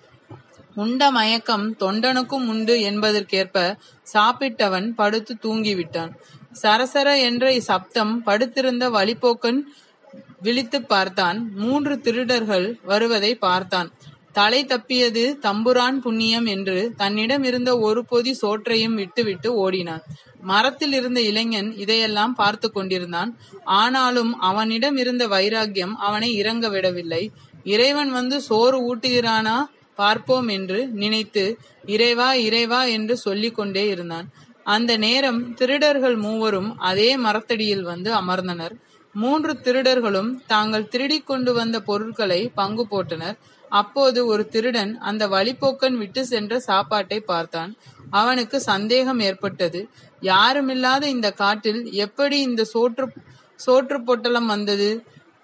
உண்ட 0.74 1.02
மயக்கம் 1.10 1.66
தொண்டனுக்கும் 1.80 2.46
உண்டு 2.52 2.74
என்பதற்கேற்ப 2.80 3.58
சாப்பிட்டவன் 4.06 4.88
படுத்து 4.94 5.34
தூங்கிவிட்டான். 5.42 6.10
சரசர 6.62 7.08
என்ற 7.28 7.44
சப்தம் 7.60 8.14
படுத்திருந்த 8.22 8.84
வழிப்போக்கன் 8.90 9.60
விழித்து 10.46 10.78
பார்த்தான். 10.84 11.38
மூன்று 11.62 11.94
திருடர்கள் 12.00 12.68
வருவதை 12.84 13.32
பார்த்தான். 13.46 13.90
தலை 14.38 14.60
தப்பியது 14.64 15.22
தம்புரான் 15.42 15.98
புண்ணியம் 16.04 16.46
என்று 16.46 16.78
தன்னிடம் 16.96 17.44
இருந்த 17.44 17.70
ஒரு 17.78 18.00
பொதி 18.04 18.32
சோற்றையும் 18.34 18.94
விட்டுவிட்டு 18.94 19.48
ஓடினான். 19.64 20.02
மரத்தில் 20.42 20.92
இருந்த 20.92 21.20
இளைஞன் 21.20 21.70
இதையெல்லாம் 21.76 22.34
பார்த்து 22.34 22.68
கொண்டிருந்தான். 22.70 23.30
ஆனாலும் 23.78 24.32
அவனிடம் 24.40 24.96
இருந்த 24.96 25.24
வைராக்கியம் 25.26 25.94
அவனை 26.08 26.30
இறங்க 26.34 26.68
விடவில்லை. 26.68 27.22
இறைவன் 27.74 28.10
வந்து 28.10 28.36
சோறு 28.48 28.78
ஊட்டுகிறானா 28.88 29.56
பார்ப்போம் 29.98 30.48
என்று 30.48 30.78
நினைத்து 31.02 31.44
இறைவா 31.94 32.28
இறைவா 32.46 32.80
என்று 32.96 33.14
சொல்லிக் 33.16 33.56
கொண்டே 33.58 33.84
இருந்தான். 33.88 34.26
அந்த 34.66 34.92
நேரம் 34.96 35.40
திருடர்கள் 35.54 36.16
மூவரும் 36.16 36.70
அதே 36.90 37.10
மரத்தடியில் 37.16 37.84
வந்து 37.92 38.10
அமர்ந்தனர். 38.20 38.74
மூன்று 39.22 39.52
திருடர்களும் 39.64 40.30
தாங்கள் 40.46 40.88
திருடிக் 40.88 41.26
கொண்டு 41.26 41.50
வந்த 41.54 41.76
பொருட்களை 41.80 42.40
பங்கு 42.54 42.84
போட்டனர். 42.90 43.36
அப்போது 43.68 44.18
ஒரு 44.26 44.42
திருடன் 44.48 44.92
அந்த 45.00 45.22
வழிப்போக்கன் 45.28 45.96
விட்டு 45.96 46.22
சென்ற 46.26 46.58
சாப்பாட்டை 46.60 47.18
பார்த்தான். 47.20 47.70
அவனுக்கு 48.10 48.56
சந்தேகம் 48.60 49.20
ஏற்பட்டது. 49.20 49.80
யாருமில்லாத 50.22 51.04
இந்த 51.16 51.30
காட்டில் 51.42 51.80
எப்படி 52.04 52.36
இந்த 52.40 52.64
சோற்று 52.74 53.06
சோற்று 53.66 53.98
பொட்டலம் 54.04 54.46
வந்தது? 54.46 54.90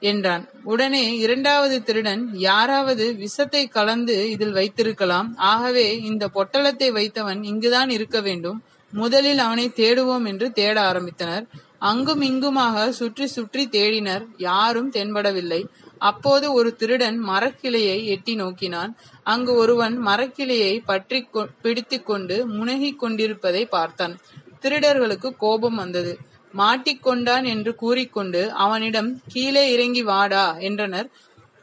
என்றான். 0.03 0.45
உடனே 0.65 1.03
இரண்டாவது 1.17 1.77
திருடன் 1.83 2.23
யாராவது 2.45 3.05
விஷத்தை 3.15 3.63
கலந்து 3.69 4.17
இதில் 4.31 4.53
வைத்திருக்கலாம். 4.53 5.29
ஆகவே 5.53 5.87
இந்த 6.03 6.25
பொட்டலத்தை 6.35 6.89
வைத்தவன் 6.99 7.43
இங்குதான் 7.45 7.91
இருக்க 7.91 8.21
வேண்டும். 8.21 8.59
முதலில் 8.93 9.39
அவனை 9.39 9.67
தேடுவோம் 9.77 10.27
என்று 10.27 10.47
தேட 10.53 10.77
ஆரம்பித்தனர். 10.91 11.45
அங்கும் 11.91 12.23
இங்குமாக 12.23 12.85
சுற்றி 12.93 13.27
சுற்றி 13.27 13.63
தேடினர். 13.67 14.25
யாரும் 14.49 14.91
தென்படவில்லை. 14.91 15.61
அப்போது 15.99 16.47
ஒரு 16.53 16.71
திருடன் 16.77 17.19
மரக்கிளையை 17.29 17.97
எட்டி 18.05 18.35
நோக்கினான். 18.35 18.93
அங்கு 19.25 19.53
ஒருவன் 19.55 19.97
மரக்கிளையை 20.07 20.75
பற்றி 20.85 21.19
பிடித்து 21.63 21.99
கொண்டு 22.03 22.37
முனகிக் 22.59 23.01
கொண்டிருப்பதை 23.03 23.63
பார்த்தான். 23.67 24.15
திருடர்களுக்கு 24.63 25.31
கோபம் 25.37 25.75
வந்தது. 25.75 26.13
மாட்டிக்கொண்டான் 26.55 27.45
என்று 27.47 27.73
கூறிக்கொண்டு 27.75 28.43
அவனிடம் 28.65 29.11
கீழே 29.33 29.65
இறங்கி 29.73 30.03
வாடா 30.03 30.47
என்றனர். 30.69 31.09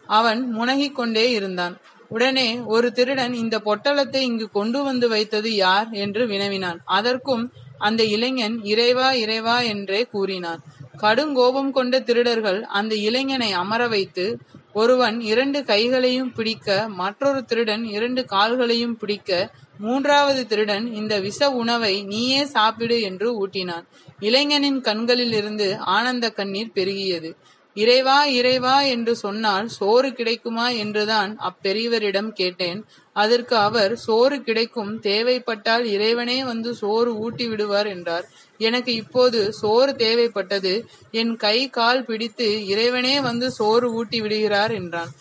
அவன் 0.09 0.41
முனகிக் 0.53 0.95
கொண்டே 0.95 1.25
இருந்தான். 1.31 1.75
உடனே 2.09 2.47
ஒரு 2.75 2.87
திருடன் 2.91 3.33
இந்த 3.33 3.55
பொட்டலத்தை 3.65 4.21
இங்கு 4.29 4.47
கொண்டு 4.51 4.79
வந்து 4.83 5.07
வைத்தது 5.07 5.49
யார்? 5.55 5.89
என்று 6.03 6.23
வினவினான். 6.27 6.79
அதற்கும் 6.97 7.43
அந்த 7.79 8.03
இளைஞன் 8.15 8.55
இறைவா 8.63 9.09
இறைவா 9.23 9.57
என்றே 9.73 10.01
கூறினான். 10.03 10.61
கடுங்கோபம் 11.01 11.71
கொண்ட 11.71 11.99
திருடர்கள் 11.99 12.61
அந்த 12.79 12.93
இளைஞனை 13.07 13.51
அமர 13.51 13.81
வைத்து 13.87 14.25
ஒருவன் 14.73 15.17
இரண்டு 15.21 15.59
கைகளையும் 15.63 16.33
பிடிக்க 16.33 16.67
மற்றொரு 16.89 17.39
திருடன் 17.43 17.83
இரண்டு 17.97 18.21
கால்களையும் 18.31 18.97
பிடிக்க 19.01 19.29
மூன்றாவது 19.77 20.41
திருடன் 20.47 20.85
இந்த 20.93 21.13
விஷ 21.19 21.49
உணவை 21.51 21.93
நீயே 22.03 22.41
சாப்பிடு 22.45 22.97
என்று 23.01 23.27
ஊட்டினான். 23.39 23.85
இளைஞனின் 24.19 24.81
கண்களில் 24.81 25.33
இருந்து 25.33 25.67
ஆனந்த 25.95 26.29
கண்ணீர் 26.29 26.75
பெருகியது. 26.75 27.31
இறைவா 27.75 28.25
இறைவா 28.25 28.81
என்று 28.81 29.15
சொன்னால் 29.15 29.67
சோறு 29.67 30.13
கிடைக்குமா 30.13 30.69
என்றுதான் 30.69 31.37
அப்பெரியவரிடம் 31.39 32.31
கேட்டேன். 32.31 32.79
அதற்கு 33.13 33.55
அவர் 33.55 33.97
சோறு 33.97 34.41
கிடைக்கும் 34.41 34.99
தேவைப்பட்டால் 34.99 35.85
இறைவனே 35.85 36.43
வந்து 36.43 36.75
சோறு 36.75 37.15
ஊட்டி 37.15 37.47
விடுவார் 37.47 37.87
என்றார். 37.87 38.25
எனக்கு 38.57 38.93
இப்போது 38.93 39.53
சோறு 39.53 39.91
தேவைப்பட்டது. 39.93 40.73
என் 41.11 41.35
கை 41.35 41.69
கால் 41.69 42.05
பிடித்து 42.05 42.65
இறைவனே 42.65 43.19
வந்து 43.19 43.51
சோறு 43.51 43.93
ஊட்டி 43.93 44.21
விடுகிறார் 44.21 44.71
என்றான். 44.71 45.13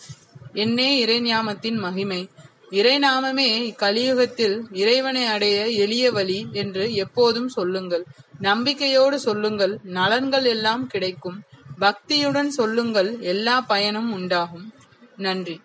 என்னே 0.53 1.05
இறைஞாமத்தின் 1.05 1.79
மகிமை. 1.79 2.29
இறைநாமமே 2.71 3.75
கலியுகத்தில் 3.75 4.57
இறைவனை 4.71 5.25
அடைய 5.25 5.67
எளிய 5.67 6.11
வழி 6.11 6.47
என்று 6.51 6.93
எப்போதும் 6.93 7.47
சொல்லுங்கள். 7.47 8.03
நம்பிக்கையோடு 8.39 9.19
சொல்லுங்கள். 9.19 9.79
நலன்கள் 9.83 10.43
எல்லாம் 10.43 10.87
கிடைக்கும். 10.87 11.39
பக்தியுடன் 11.79 12.47
சொல்லுங்கள் 12.47 13.19
எல்லா 13.19 13.61
பயனும் 13.61 14.11
உண்டாகும். 14.11 14.73
நன்றி. 15.17 15.61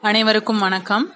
அனைவருக்கும் 0.00 0.58
வணக்கம். 0.58 1.14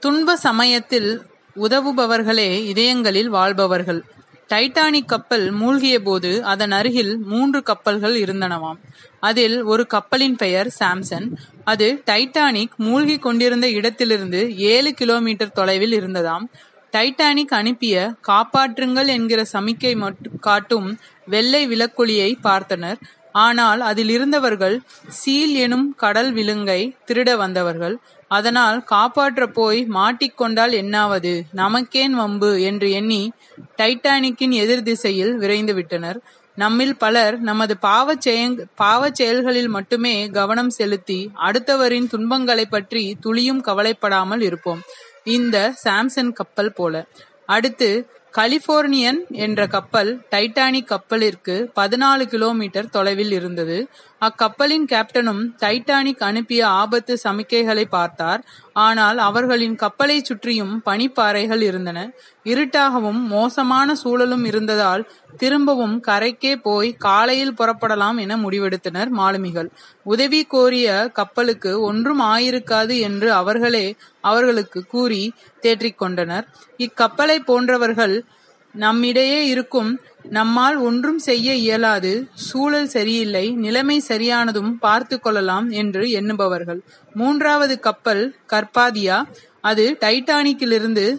துன்ப 0.00 0.36
சமயத்தில் 0.36 1.22
உதவுபவர்களே 1.56 2.64
இதயங்களில் 2.64 3.28
வாழ்பவர்கள். 3.28 4.04
டைட்டானிக் 4.48 5.04
கப்பல் 5.04 5.50
மூழ்கிய 5.50 6.02
போது 6.02 6.44
அதன் 6.44 6.70
அருகில் 6.70 7.18
மூன்று 7.18 7.62
கப்பல்கள் 7.62 8.20
இருந்தனவாம். 8.20 8.78
அதில் 9.20 9.62
ஒரு 9.62 9.86
கப்பலின் 9.86 10.36
பெயர் 10.36 10.74
சாம்சன். 10.80 11.28
அது 11.64 12.02
டைட்டானிக் 12.06 12.74
மூழ்கி 12.76 13.18
கொண்டிருந்த 13.18 13.70
இடத்திலிருந்து 13.70 14.58
ஏழு 14.58 14.94
கிலோமீட்டர் 14.94 15.52
தொலைவில் 15.52 16.00
இருந்ததாம். 16.00 16.44
டைட்டானிக் 16.92 17.54
அனுப்பிய 17.58 17.96
காப்பாற்றுங்கள் 18.28 19.06
என்கிற 19.06 19.44
சமிக்கை 19.52 19.92
காட்டும் 20.40 20.88
வெள்ளை 21.26 21.62
விளக்கொலியை 21.68 22.30
பார்த்தனர். 22.44 22.98
ஆனால் 23.44 23.80
அதில் 23.80 24.08
இருந்தவர்கள் 24.08 24.74
சீல் 25.08 25.54
எனும் 25.54 25.86
கடல் 25.94 26.32
விலங்கை 26.32 26.80
திருட 27.06 27.36
வந்தவர்கள். 27.36 27.94
அதனால் 28.30 28.78
காப்பாற்ற 28.84 29.46
போய் 29.46 29.80
மாட்டிக்கொண்டால் 29.94 30.74
என்னாவது? 30.82 31.32
நமக்கேன் 31.56 32.14
வம்பு? 32.20 32.62
என்று 32.62 32.90
எண்ணி 32.90 33.22
டைட்டானிக்கின் 33.78 34.54
எதிர் 34.62 34.82
திசையில் 34.82 35.34
விரைந்து 35.36 35.74
விட்டனர். 35.74 36.20
நம்மில் 36.58 36.96
பலர் 36.96 37.40
நமது 37.40 37.74
பாவச் 37.82 38.28
பாவச் 38.76 39.14
செயல்களில் 39.14 39.68
மட்டுமே 39.68 40.26
கவனம் 40.28 40.70
செலுத்தி 40.70 41.20
அடுத்தவரின் 41.46 42.08
துன்பங்களை 42.08 42.66
பற்றி 42.66 43.16
துளியும் 43.20 43.60
கவலைப்படாமல் 43.60 44.40
இருப்போம். 44.40 44.82
இந்த 45.24 45.74
சாம்சன் 45.84 46.32
கப்பல் 46.32 46.72
போல. 46.72 47.06
அடுத்து 47.46 48.08
கலிபோர்னியன் 48.32 49.26
என்ற 49.30 49.66
கப்பல் 49.66 50.22
டைட்டானிக் 50.30 50.84
கப்பலிற்கு 50.84 51.70
பதினாலு 51.76 52.22
கிலோமீட்டர் 52.22 52.88
தொலைவில் 52.88 53.32
இருந்தது. 53.32 53.88
அக்கப்பலின் 54.22 54.84
கேப்டனும் 54.92 55.40
டைட்டானிக் 55.62 56.22
அனுப்பிய 56.22 56.62
ஆபத்து 56.80 57.14
சமிக்கைகளை 57.24 57.84
பார்த்தார். 57.90 58.42
ஆனால் 58.72 59.18
அவர்களின் 59.18 59.74
கப்பலை 59.74 60.18
சுற்றியும் 60.20 60.74
பனிப்பாறைகள் 60.86 61.60
இருந்தன. 61.60 61.98
இருட்டாகவும் 62.44 63.20
மோசமான 63.32 63.94
சூழலும் 63.94 64.44
இருந்ததால் 64.44 65.02
திரும்பவும் 65.36 65.96
கரைக்கே 66.06 66.52
போய் 66.62 66.90
காலையில் 66.98 67.56
புறப்படலாம் 67.58 68.18
என 68.18 68.36
முடிவெடுத்தனர் 68.36 69.10
மாலுமிகள். 69.10 69.70
உதவி 70.06 70.42
கோரிய 70.44 70.88
கப்பலுக்கு 71.12 71.72
ஒன்றும் 71.80 72.22
ஆயிருக்காது 72.34 72.96
என்று 73.00 73.32
அவர்களே 73.32 73.86
அவர்களுக்கு 74.20 74.82
கூறி 74.86 75.22
தேற்றிக் 75.60 75.98
கொண்டனர். 75.98 76.46
இக்கப்பலை 76.78 77.38
போன்றவர்கள் 77.44 78.16
நம்மிடையே 78.74 79.46
இருக்கும் 79.46 80.00
நம்மால் 80.22 80.76
ஒன்றும் 80.76 81.18
செய்ய 81.18 81.54
இயலாது 81.54 82.28
சூழல் 82.34 82.86
சரியில்லை 82.86 83.50
நிலைமை 83.50 84.02
சரியானதும் 84.08 84.72
பார்த்து 84.78 85.20
கொள்ளலாம் 85.20 85.70
என்று 85.70 86.06
எண்ணுபவர்கள். 86.06 86.80
மூன்றாவது 87.14 87.80
கப்பல் 87.80 88.36
கர்பாதியா 88.52 89.22
அது 89.60 89.96
டைட்டானிக்கிலிருந்து 90.00 91.16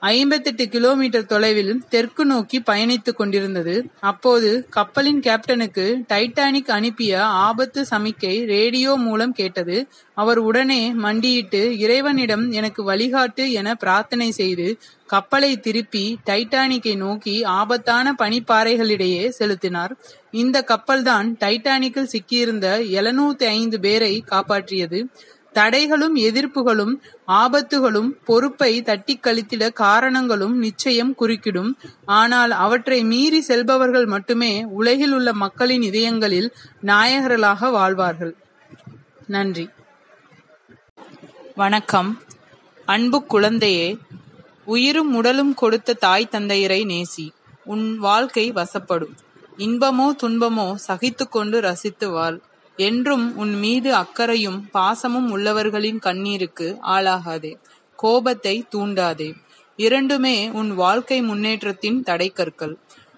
ஐம்பத்தெட்டு 0.00 0.68
கிலோமீட்டர் 0.68 1.26
தொலைவில் 1.26 1.82
தெற்கு 1.88 2.24
நோக்கி 2.24 2.60
பயணித்துக் 2.60 3.16
கொண்டிருந்தது. 3.16 3.86
அப்போது 4.00 4.66
கப்பலின் 4.70 5.20
கேப்டனுக்கு 5.20 5.94
டைட்டானிக் 6.08 6.70
அனுப்பிய 6.70 7.22
ஆபத்து 7.24 7.86
சமிக்கை 7.90 8.46
ரேடியோ 8.46 8.94
மூலம் 8.94 9.32
கேட்டது. 9.32 9.86
அவர் 10.14 10.38
உடனே 10.38 10.92
மண்டியிட்டு 10.92 11.78
இறைவனிடம் 11.78 12.50
எனக்கு 12.50 12.92
வழிகாட்டு 12.92 13.50
என 13.50 13.74
பிரார்த்தனை 13.74 14.30
செய்து 14.30 14.78
கப்பலை 15.06 15.60
திருப்பி 15.60 16.18
டைட்டானிக்கை 16.26 16.96
நோக்கி 16.96 17.44
ஆபத்தான 17.44 18.14
பனிப்பாறைகளிடையே 18.18 19.28
செலுத்தினார். 19.28 19.96
இந்த 20.30 20.64
கப்பல்தான் 20.66 21.36
டைட்டானிக்கில் 21.40 22.12
சிக்கியிருந்த 22.12 22.66
எழுநூத்தி 22.92 23.44
ஐந்து 23.44 23.80
பேரை 23.80 24.24
காப்பாற்றியது. 24.30 25.06
தடைகளும் 25.58 26.16
எதிர்ப்புகளும் 26.16 26.94
ஆபத்துகளும் 27.28 28.10
பொறுப்பை 28.24 28.82
தட்டிக் 28.82 29.24
கழித்திட 29.24 29.72
காரணங்களும் 29.72 30.58
நிச்சயம் 30.58 31.14
குறுக்கிடும். 31.20 31.72
ஆனால் 32.04 32.50
அவற்றை 32.50 33.04
மீறி 33.04 33.40
செல்பவர்கள் 33.40 34.06
மட்டுமே 34.06 34.64
உலகில் 34.64 35.12
உள்ள 35.12 35.32
மக்களின் 35.32 35.82
இதயங்களில் 35.82 36.54
நாயகர்களாக 36.82 37.70
வாழ்வார்கள். 37.70 38.36
நன்றி. 39.26 39.68
வணக்கம். 41.54 42.22
அன்பு 42.86 43.26
குழந்தையே 43.26 43.98
உயிரும் 44.64 45.14
உடலும் 45.14 45.54
கொடுத்த 45.54 45.92
தாய் 45.92 46.28
தந்தையரை 46.30 46.80
நேசி. 46.84 47.30
உன் 47.64 47.98
வாழ்க்கை 47.98 48.52
வசப்படும். 48.52 49.14
இன்பமோ 49.58 50.10
துன்பமோ 50.22 50.74
சகித்துக்கொண்டு 50.88 51.58
ரசித்து 51.60 52.10
வாழ். 52.10 52.40
என்றும் 52.78 53.36
உன் 53.36 53.54
மீது 53.58 53.94
அக்கறையும் 53.94 54.58
பாசமும் 54.72 55.28
உள்ளவர்களின் 55.30 55.98
கண்ணீருக்கு 55.98 56.66
ஆளாகாதே. 56.86 57.52
கோபத்தை 57.96 58.64
தூண்டாதே. 58.74 59.30
இரண்டுமே 59.76 60.36
உன் 60.50 60.74
வாழ்க்கை 60.74 61.22
முன்னேற்றத்தின் 61.22 62.02
தடைக்கற்கள். 62.02 62.74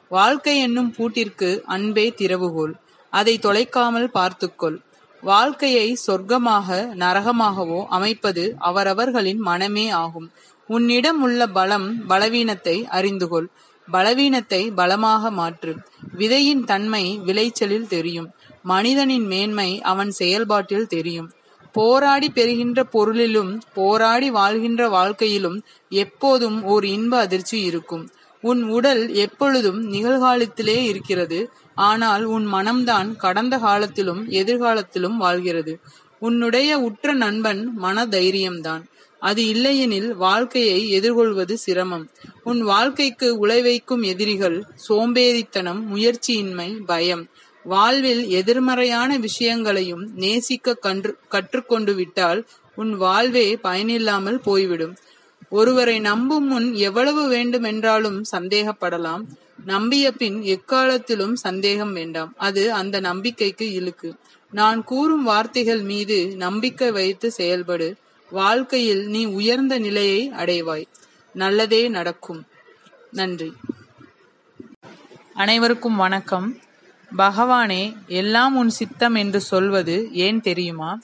வாழ்க்கை 0.09 0.59
என்னும் 0.59 0.95
பூட்டிற்கு 0.97 1.63
அன்பே 1.65 2.15
திறவுகோல். 2.17 2.73
அதை 3.13 3.39
தொலைக்காமல் 3.39 4.11
பார்த்துக்கொள். 4.11 4.79
வாழ்க்கையை 5.23 5.99
சொர்க்கமாக 6.07 6.69
நரகமாகவோ 6.95 7.81
அமைப்பது 7.89 8.55
அவரவர்களின் 8.59 9.39
மனமே 9.39 9.91
ஆகும். 9.91 10.29
உன்னிடம் 10.69 11.21
உள்ள 11.23 11.47
பலம் 11.47 11.89
பலவீனத்தை 12.09 12.77
அறிந்துகொள். 12.91 13.49
பலவீனத்தை 13.89 14.63
பலமாக 14.71 15.31
மாற்று. 15.31 15.73
விதையின் 16.17 16.65
தன்மை 16.65 17.05
விளைச்சலில் 17.27 17.87
தெரியும். 17.87 18.31
மனிதனின் 18.63 19.27
மேன்மை 19.27 19.81
அவன் 19.81 20.11
செயல்பாட்டில் 20.11 20.87
தெரியும். 20.87 21.31
போராடி 21.73 22.31
பெறுகின்ற 22.31 22.85
பொருளிலும் 22.85 23.63
போராடி 23.75 24.31
வாழ்கின்ற 24.31 24.89
வாழ்க்கையிலும் 24.89 25.63
எப்போதும் 25.89 26.65
ஓர் 26.65 26.85
இன்ப 26.85 27.19
அதிர்ச்சி 27.19 27.63
இருக்கும். 27.63 28.11
உன் 28.41 28.63
உடல் 28.63 29.15
எப்பொழுதும் 29.15 29.93
நிகழ்காலத்திலே 29.93 30.85
இருக்கிறது. 30.85 31.51
ஆனால் 31.75 32.25
உன் 32.25 32.53
மனம்தான் 32.53 33.17
கடந்த 33.17 33.59
காலத்திலும் 33.59 34.29
எதிர்காலத்திலும் 34.29 35.17
வாழ்கிறது. 35.17 35.81
உன்னுடைய 36.19 36.79
உற்ற 36.79 37.13
நண்பன் 37.13 37.75
மன 37.75 38.07
தைரியம்தான் 38.07 38.85
அது 39.19 39.47
இல்லையெனில் 39.47 40.15
வாழ்க்கையை 40.15 40.91
எதிர்கொள்வது 40.91 41.59
சிரமம். 41.59 42.11
உன் 42.45 42.63
வாழ்க்கைக்கு 42.63 43.47
உழைவைக்கும் 43.47 44.03
எதிரிகள் 44.03 44.65
சோம்பேறித்தனம் 44.89 45.83
முயற்சியின்மை 45.95 46.85
பயம். 46.85 47.29
வாழ்வில் 47.65 48.29
எதிர்மறையான 48.29 49.17
விஷயங்களையும் 49.17 50.11
நேசிக்க 50.15 50.75
கன்று 50.75 51.19
கற்றுக்கொண்டு 51.31 51.95
விட்டால் 51.95 52.47
உன் 52.75 52.97
வாழ்வே 52.97 53.57
பயனில்லாமல் 53.57 54.41
போய்விடும். 54.41 54.97
ஒருவரை 55.49 55.99
நம்பும் 55.99 56.47
முன் 56.47 56.75
எவ்வளவு 56.75 57.29
வேண்டுமென்றாலும் 57.29 58.25
சந்தேகப்படலாம். 58.33 59.25
நம்பிய 59.65 60.13
பின் 60.13 60.43
எக்காலத்திலும் 60.43 61.37
சந்தேகம் 61.37 61.93
வேண்டாம். 61.93 62.35
அது 62.37 62.73
அந்த 62.73 63.01
நம்பிக்கைக்கு 63.01 63.73
இழுக்கு. 63.73 64.15
நான் 64.51 64.85
கூறும் 64.85 65.23
வார்த்தைகள் 65.23 65.81
மீது 65.81 66.37
நம்பிக்கை 66.37 66.91
வைத்து 66.91 67.33
செயல்படு. 67.39 67.97
வாழ்க்கையில் 68.31 69.09
நீ 69.09 69.25
உயர்ந்த 69.25 69.79
நிலையை 69.79 70.31
அடைவாய். 70.31 70.87
நல்லதே 71.33 71.89
நடக்கும். 71.89 72.47
நன்றி. 73.11 73.53
அனைவருக்கும் 75.35 75.97
வணக்கம். 75.97 76.59
பகவானே 77.17 77.97
எல்லாம் 78.07 78.57
உன் 78.57 78.69
சித்தம் 78.69 79.15
என்று 79.15 79.41
சொல்வது 79.41 80.09
ஏன் 80.13 80.41
தெரியுமா? 80.41 80.99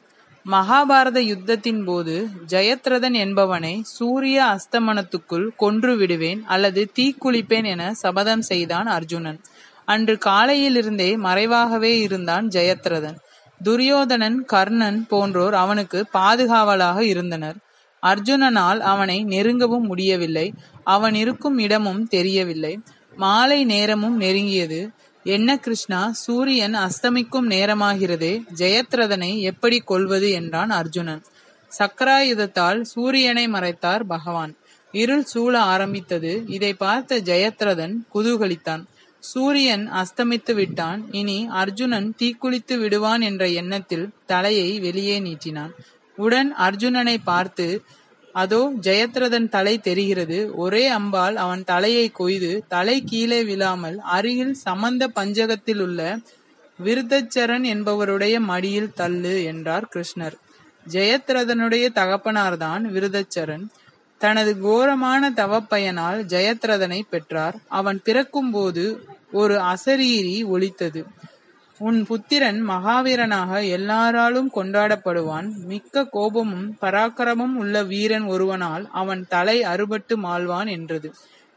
மகாபாரத 0.47 1.19
யுத்தத்தின் 1.21 1.85
போது 1.85 2.29
ஜெயத்ரதன் 2.49 3.17
என்பவனை 3.17 3.81
சூரிய 3.83 4.45
அஸ்தமனத்துக்குள் 4.45 5.49
கொன்று 5.57 5.97
விடுவேன் 5.97 6.45
அல்லது 6.47 6.91
தீக்குளிப்பேன் 6.99 7.65
என 7.65 7.95
சபதம் 7.95 8.43
செய்தான் 8.43 8.87
அர்ஜுனன். 8.87 9.41
அன்று 9.85 10.19
காலையிலிருந்தே 10.25 11.17
மறைவாகவே 11.17 12.01
இருந்தான் 12.01 12.49
ஜெயத்ரதன். 12.49 13.17
துரியோதனன் 13.63 14.45
கர்ணன் 14.45 15.07
போன்றோர் 15.07 15.55
அவனுக்கு 15.55 16.07
பாதுகாவலாக 16.13 17.01
இருந்தனர். 17.01 17.57
அர்ஜுனனால் 18.03 18.79
அவனை 18.79 19.25
நெருங்கவும் 19.25 19.87
முடியவில்லை. 19.87 20.53
அவன் 20.85 21.15
இருக்கும் 21.15 21.59
இடமும் 21.59 22.07
தெரியவில்லை. 22.07 22.79
மாலை 23.17 23.65
நேரமும் 23.65 24.21
நெருங்கியது. 24.21 24.91
என்ன 25.27 25.59
கிருஷ்ணா 25.59 26.01
சூரியன் 26.13 26.75
அஸ்தமிக்கும் 26.75 27.47
நேரமாகிறதே 27.49 28.45
ஜெயத்ரதனை 28.57 29.39
எப்படி 29.41 29.79
கொள்வது 29.81 30.31
என்றான் 30.31 30.71
அர்ஜுனன். 30.71 31.23
சக்கராயுதத்தால் 31.79 32.81
சூரியனை 32.83 33.47
மறைத்தார் 33.49 34.05
பகவான். 34.05 34.53
இருள் 34.93 35.25
சூழ 35.25 35.61
ஆரம்பித்தது. 35.61 36.45
இதை 36.47 36.75
பார்த்த 36.75 37.19
ஜெயத்ரதன் 37.21 37.95
குதூகலித்தான். 38.15 38.85
சூரியன் 39.19 39.85
அஸ்தமித்து 39.93 40.55
விட்டான். 40.55 41.05
இனி 41.11 41.47
அர்ஜுனன் 41.51 42.15
தீக்குளித்து 42.19 42.79
விடுவான் 42.79 43.21
என்ற 43.21 43.49
எண்ணத்தில் 43.49 44.07
தலையை 44.27 44.81
வெளியே 44.81 45.21
நீட்டினான். 45.21 45.73
உடன் 46.19 46.55
அர்ஜுனனை 46.59 47.17
பார்த்து 47.25 47.69
அதோ 48.43 48.61
ஜெயத்ரதன் 48.83 49.49
தலை 49.49 49.75
தெரிகிறது. 49.79 50.39
ஒரே 50.55 50.85
அம்பால் 50.91 51.37
அவன் 51.45 51.63
தலையை 51.65 52.07
கொய்து 52.11 52.51
தலை 52.69 52.97
கீழே 53.05 53.41
விழாமல் 53.45 53.99
அருகில் 54.17 54.55
சமந்த 54.65 55.03
பஞ்சகத்தில் 55.19 55.81
உள்ள 55.81 56.01
விருதச்சரன் 56.79 57.65
என்பவருடைய 57.75 58.37
மடியில் 58.51 58.95
தள்ளு 58.95 59.35
என்றார் 59.45 59.87
கிருஷ்ணர். 59.95 60.37
ஜெயத்ரதனுடைய 60.87 61.87
தகப்பனார்தான் 62.01 62.83
விருதச்சரன் 62.95 63.65
தனது 64.21 64.53
கோரமான 64.59 65.31
தவப்பயனால் 65.41 66.21
ஜெயத்ரதனை 66.33 67.01
பெற்றார். 67.11 67.57
அவன் 67.79 67.99
பிறக்கும்போது 68.05 68.85
ஒரு 69.33 69.57
அசரீரி 69.73 70.37
ஒலித்தது. 70.55 71.01
உன் 71.81 71.99
புத்திரன் 72.05 72.61
மகாவீரனாக 72.69 73.51
எல்லாராலும் 73.69 74.51
கொண்டாடப்படுவான். 74.55 75.49
மிக்க 75.67 76.05
கோபமும் 76.05 76.77
பராக்கிரமும் 76.81 77.55
உள்ள 77.55 77.83
வீரன் 77.83 78.23
ஒருவனால் 78.25 78.89
அவன் 78.93 79.27
தலை 79.29 79.57
அறுபட்டு 79.63 80.17
மாழ்வான் 80.17 80.67
என்றது. 80.67 81.11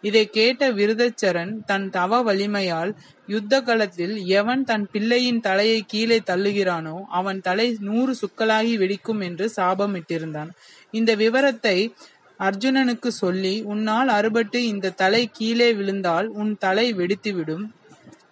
இதை 0.04 0.30
கேட்ட 0.30 0.72
விருதச்சரன் 0.72 1.54
தன் 1.66 1.90
தவ 1.90 2.22
வலிமையால் 2.24 2.92
யுத்த 3.28 3.62
களத்தில் 3.62 4.16
எவன் 4.26 4.64
தன் 4.64 4.86
பிள்ளையின் 4.92 5.40
தலையை 5.40 5.80
கீழே 5.88 6.20
தள்ளுகிறானோ 6.26 6.98
அவன் 7.10 7.40
தலை 7.40 7.68
நூறு 7.80 8.16
சுக்கலாகி 8.22 8.76
வெடிக்கும் 8.78 9.22
என்று 9.22 9.52
சாபமிட்டிருந்தான். 9.56 10.52
இந்த 10.92 11.16
விவரத்தை 11.16 11.78
அர்ஜுனனுக்கு 12.40 13.08
சொல்லி 13.08 13.62
உன்னால் 13.64 14.08
அறுபட்டு 14.08 14.56
இந்த 14.56 14.96
தலை 14.96 15.30
கீழே 15.34 15.74
விழுந்தால் 15.74 16.28
உன் 16.28 16.58
தலை 16.58 16.94
வெடித்துவிடும். 16.94 17.66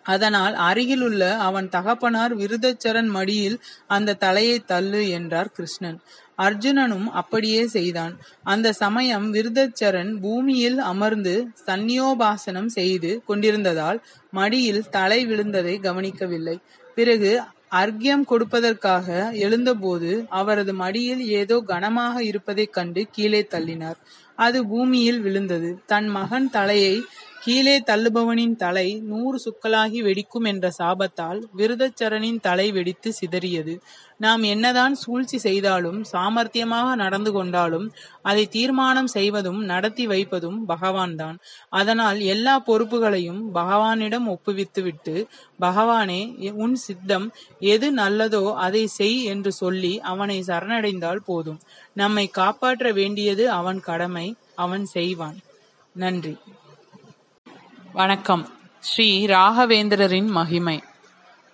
அதனால் 0.08 0.56
அருகிலுள்ள 0.68 1.24
அவன் 1.48 1.68
தகப்பனார் 1.70 2.34
விருதச்சரன் 2.36 3.10
மடியில் 3.18 3.58
அந்த 3.88 4.18
தலையை 4.18 4.58
தள்ளு 4.66 5.02
என்றார் 5.10 5.52
கிருஷ்ணன். 5.52 6.00
அர்ஜுனனும் 6.38 7.08
அப்படியே 7.12 7.62
செய்தான். 7.68 8.14
அந்த 8.44 8.68
சமயம் 8.74 9.28
விருதச்சரன் 9.34 10.12
பூமியில் 10.20 10.80
அமர்ந்து 10.92 11.36
சந்நியோபாசனம் 11.68 12.72
செய்து 12.78 13.12
கொண்டிருந்ததால் 13.28 14.00
மடியில் 14.32 14.84
தலை 14.90 15.20
விழுந்ததை 15.26 15.76
கவனிக்கவில்லை. 15.80 16.58
பிறகு 16.98 17.32
அர்க்கியம் 17.72 18.26
கொடுப்பதற்காக 18.32 19.08
எழுந்தபோது 19.38 20.12
அவரது 20.40 20.74
மடியில் 20.74 21.24
ஏதோ 21.40 21.56
கனமாக 21.68 22.16
இருப்பதைக் 22.24 22.74
கண்டு 22.74 23.02
கீழே 23.12 23.42
தள்ளினார். 23.54 23.98
அது 24.38 24.60
பூமியில் 24.68 25.20
விழுந்தது. 25.20 25.70
தன் 25.86 26.08
மகன் 26.08 26.48
தலையை 26.50 26.96
கீழே 27.48 27.76
தள்ளுபவனின் 27.80 28.56
தலை 28.56 28.88
நூறு 29.02 29.38
சுக்கலாகி 29.44 30.00
வெடிக்கும் 30.04 30.48
என்ற 30.48 30.72
சாபத்தால் 30.78 31.40
விருதச்சரனின் 31.58 32.40
தலை 32.40 32.72
வெடித்து 32.72 33.14
சிதறியது. 33.20 33.74
நாம் 34.18 34.44
என்னதான் 34.44 34.96
சூழ்ச்சி 34.96 35.38
செய்தாலும் 35.38 36.00
சாமர்த்தியமாக 36.12 36.96
நடந்து 36.96 37.32
கொண்டாலும் 37.32 37.88
அதை 38.22 38.44
தீர்மானம் 38.48 39.08
செய்வதும் 39.08 39.62
நடத்தி 39.64 40.08
வைப்பதும் 40.08 40.60
பகவான்தான். 40.68 41.38
அதனால் 41.70 42.20
எல்லா 42.20 42.56
பொறுப்புகளையும் 42.60 43.42
பகவானிடம் 43.54 44.28
ஒப்புவித்துவிட்டு 44.28 45.16
பகவானே 45.62 46.22
உன் 46.52 46.76
சித்தம் 46.76 47.32
எது 47.60 47.90
நல்லதோ 47.94 48.54
அதை 48.58 48.88
செய் 48.88 49.24
என்று 49.24 49.52
சொல்லி 49.52 50.00
அவனை 50.00 50.44
சரணடைந்தால் 50.48 51.26
போதும். 51.26 51.60
நம்மை 51.94 52.28
காப்பாற்ற 52.28 52.92
வேண்டியது 52.92 53.52
அவன் 53.52 53.80
கடமை 53.80 54.36
அவன் 54.56 54.86
செய்வான். 54.86 55.40
நன்றி. 55.96 56.38
வணக்கம் 57.98 58.48
ஸ்ரீ 58.80 59.26
ராகவேந்திரரின் 59.26 60.26
மகிமை 60.26 60.84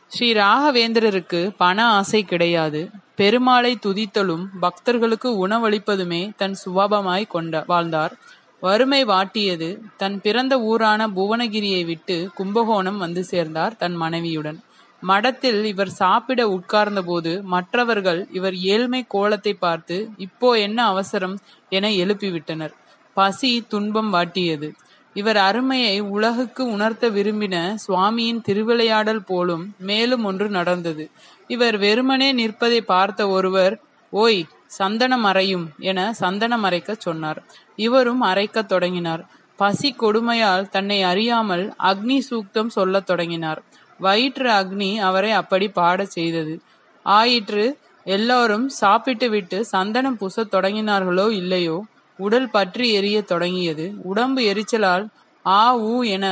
ஸ்ரீ 0.08 0.34
ராகவேந்திரருக்கு 0.34 1.54
பண 1.58 1.86
ஆசை 1.86 2.24
கிடையாது. 2.24 2.90
பெருமாளை 3.18 3.72
துதித்தலும் 3.86 4.44
பக்தர்களுக்கு 4.60 5.48
உணவளிப்பதுமே 5.48 6.32
தன் 6.36 6.56
சுபாபமாய் 6.66 7.28
கொண்ட 7.28 7.64
வாழ்ந்தார். 7.68 8.16
வறுமை 8.60 9.06
வாட்டியது. 9.06 9.80
தன் 9.98 10.22
பிறந்த 10.22 10.60
ஊரான 10.60 11.08
புவனகிரியை 11.08 11.86
விட்டு 11.86 12.30
கும்பகோணம் 12.36 12.98
வந்து 12.98 13.24
சேர்ந்தார் 13.24 13.78
தன் 13.78 13.96
மனைவியுடன். 13.96 14.60
மடத்தில் 15.02 15.64
இவர் 15.64 15.90
சாப்பிட 15.90 16.60
உட்கார்ந்தபோது 16.60 17.42
மற்றவர்கள் 17.42 18.28
இவர் 18.32 18.56
ஏழ்மை 18.56 19.06
கோலத்தை 19.08 19.54
பார்த்து 19.54 20.10
இப்போ 20.18 20.60
என்ன 20.60 20.86
அவசரம் 20.86 21.40
என 21.70 21.90
எழுப்பிவிட்டனர். 21.90 22.74
பசி 23.14 23.66
துன்பம் 23.68 24.14
வாட்டியது. 24.14 24.72
இவர் 25.14 25.38
அருமையை 25.38 26.00
உலகுக்கு 26.00 26.62
உணர்த்த 26.62 27.10
விரும்பின 27.10 27.76
சுவாமியின் 27.88 28.42
திருவிளையாடல் 28.42 29.26
போலும் 29.26 29.76
மேலும் 29.80 30.24
ஒன்று 30.24 30.50
நடந்தது. 30.50 31.10
இவர் 31.48 31.78
வெறுமனே 31.78 32.32
நிற்பதை 32.32 32.82
பார்த்த 32.82 33.28
ஒருவர் 33.28 33.80
ஓய் 34.10 34.48
சந்தனம் 34.68 35.24
அறையும் 35.24 35.70
என 35.80 36.14
சந்தனம் 36.14 36.64
அரைக்கச் 36.64 37.00
சொன்னார். 37.00 37.44
இவரும் 37.76 38.24
அரைக்கத் 38.24 38.66
தொடங்கினார். 38.66 39.26
பசி 39.56 39.96
கொடுமையால் 40.00 40.70
தன்னை 40.70 41.04
அறியாமல் 41.04 41.74
அக்னி 41.84 42.20
சூக்தம் 42.30 42.68
சொல்லத் 42.68 43.06
தொடங்கினார். 43.06 43.62
வயிற்று 44.00 44.50
அக்னி 44.50 44.96
அவரை 44.96 45.32
அப்படி 45.32 45.68
பாடச் 45.68 46.14
செய்தது. 46.18 46.62
ஆயிற்று 47.04 47.78
எல்லோரும் 48.04 48.70
சாப்பிட்டுவிட்டு 48.70 49.66
சந்தனம் 49.66 50.18
பூசத் 50.18 50.54
தொடங்கினார்களோ 50.54 51.32
இல்லையோ 51.32 51.86
உடல் 52.20 52.50
பற்றி 52.50 52.86
எரியத் 53.00 53.28
தொடங்கியது. 53.28 53.86
உடம்பு 54.04 54.42
எரிச்சலால் 54.54 55.06
ஆ 55.46 55.78
ஊ 55.78 56.06
என 56.06 56.26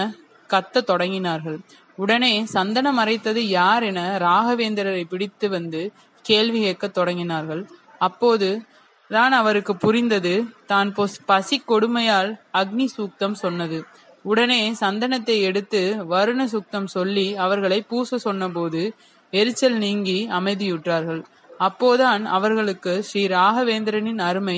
கத்தத் 0.49 0.89
தொடங்கினார்கள். 0.91 1.59
உடனே 1.95 2.45
சந்தனம் 2.45 2.97
மறைத்தது 2.99 3.41
யார் 3.47 3.83
என 3.83 4.01
ராகவேந்திரரை 4.19 5.03
பிடித்து 5.09 5.49
வந்து 5.49 5.91
கேள்வி 6.21 6.59
கேட்கத் 6.59 6.97
தொடங்கினார்கள். 6.97 7.63
அப்போது 7.97 8.61
தான் 9.07 9.31
அவருக்கு 9.31 9.75
புரிந்தது 9.75 10.43
தான் 10.65 10.93
பசி 11.25 11.61
கொடுமையால் 11.67 12.31
அக்னி 12.53 12.87
சூக்தம் 12.97 13.33
சொன்னது. 13.33 13.83
உடனே 14.21 14.71
சந்தனத்தை 14.71 15.41
எடுத்து 15.41 15.81
வருண 16.09 16.41
சுக்தம் 16.53 16.85
சொல்லி 16.85 17.35
அவர்களை 17.35 17.81
பூச 17.81 18.17
சொன்னபோது 18.17 18.93
எரிச்சல் 19.31 19.77
நீங்கி 19.77 20.27
அமைதியுற்றார்கள். 20.29 21.21
அப்போதான் 21.67 22.23
அவர்களுக்கு 22.37 22.93
ஸ்ரீ 23.07 23.23
ராகவேந்திரனின் 23.27 24.21
அருமை 24.27 24.57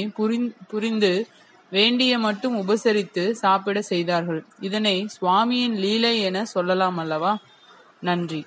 புரிந்து 0.72 1.14
வேண்டிய 1.72 2.14
மட்டும் 2.20 2.56
உபசரித்து 2.58 3.24
சாப்பிட 3.44 3.82
செய்தார்கள். 3.82 4.42
இதனை 4.60 4.96
சுவாமியின் 5.16 5.76
லீலை 5.84 6.16
என 6.22 6.46
சொல்லலாம் 6.56 6.98
அல்லவா 6.98 7.34
நன்றி. 8.02 8.42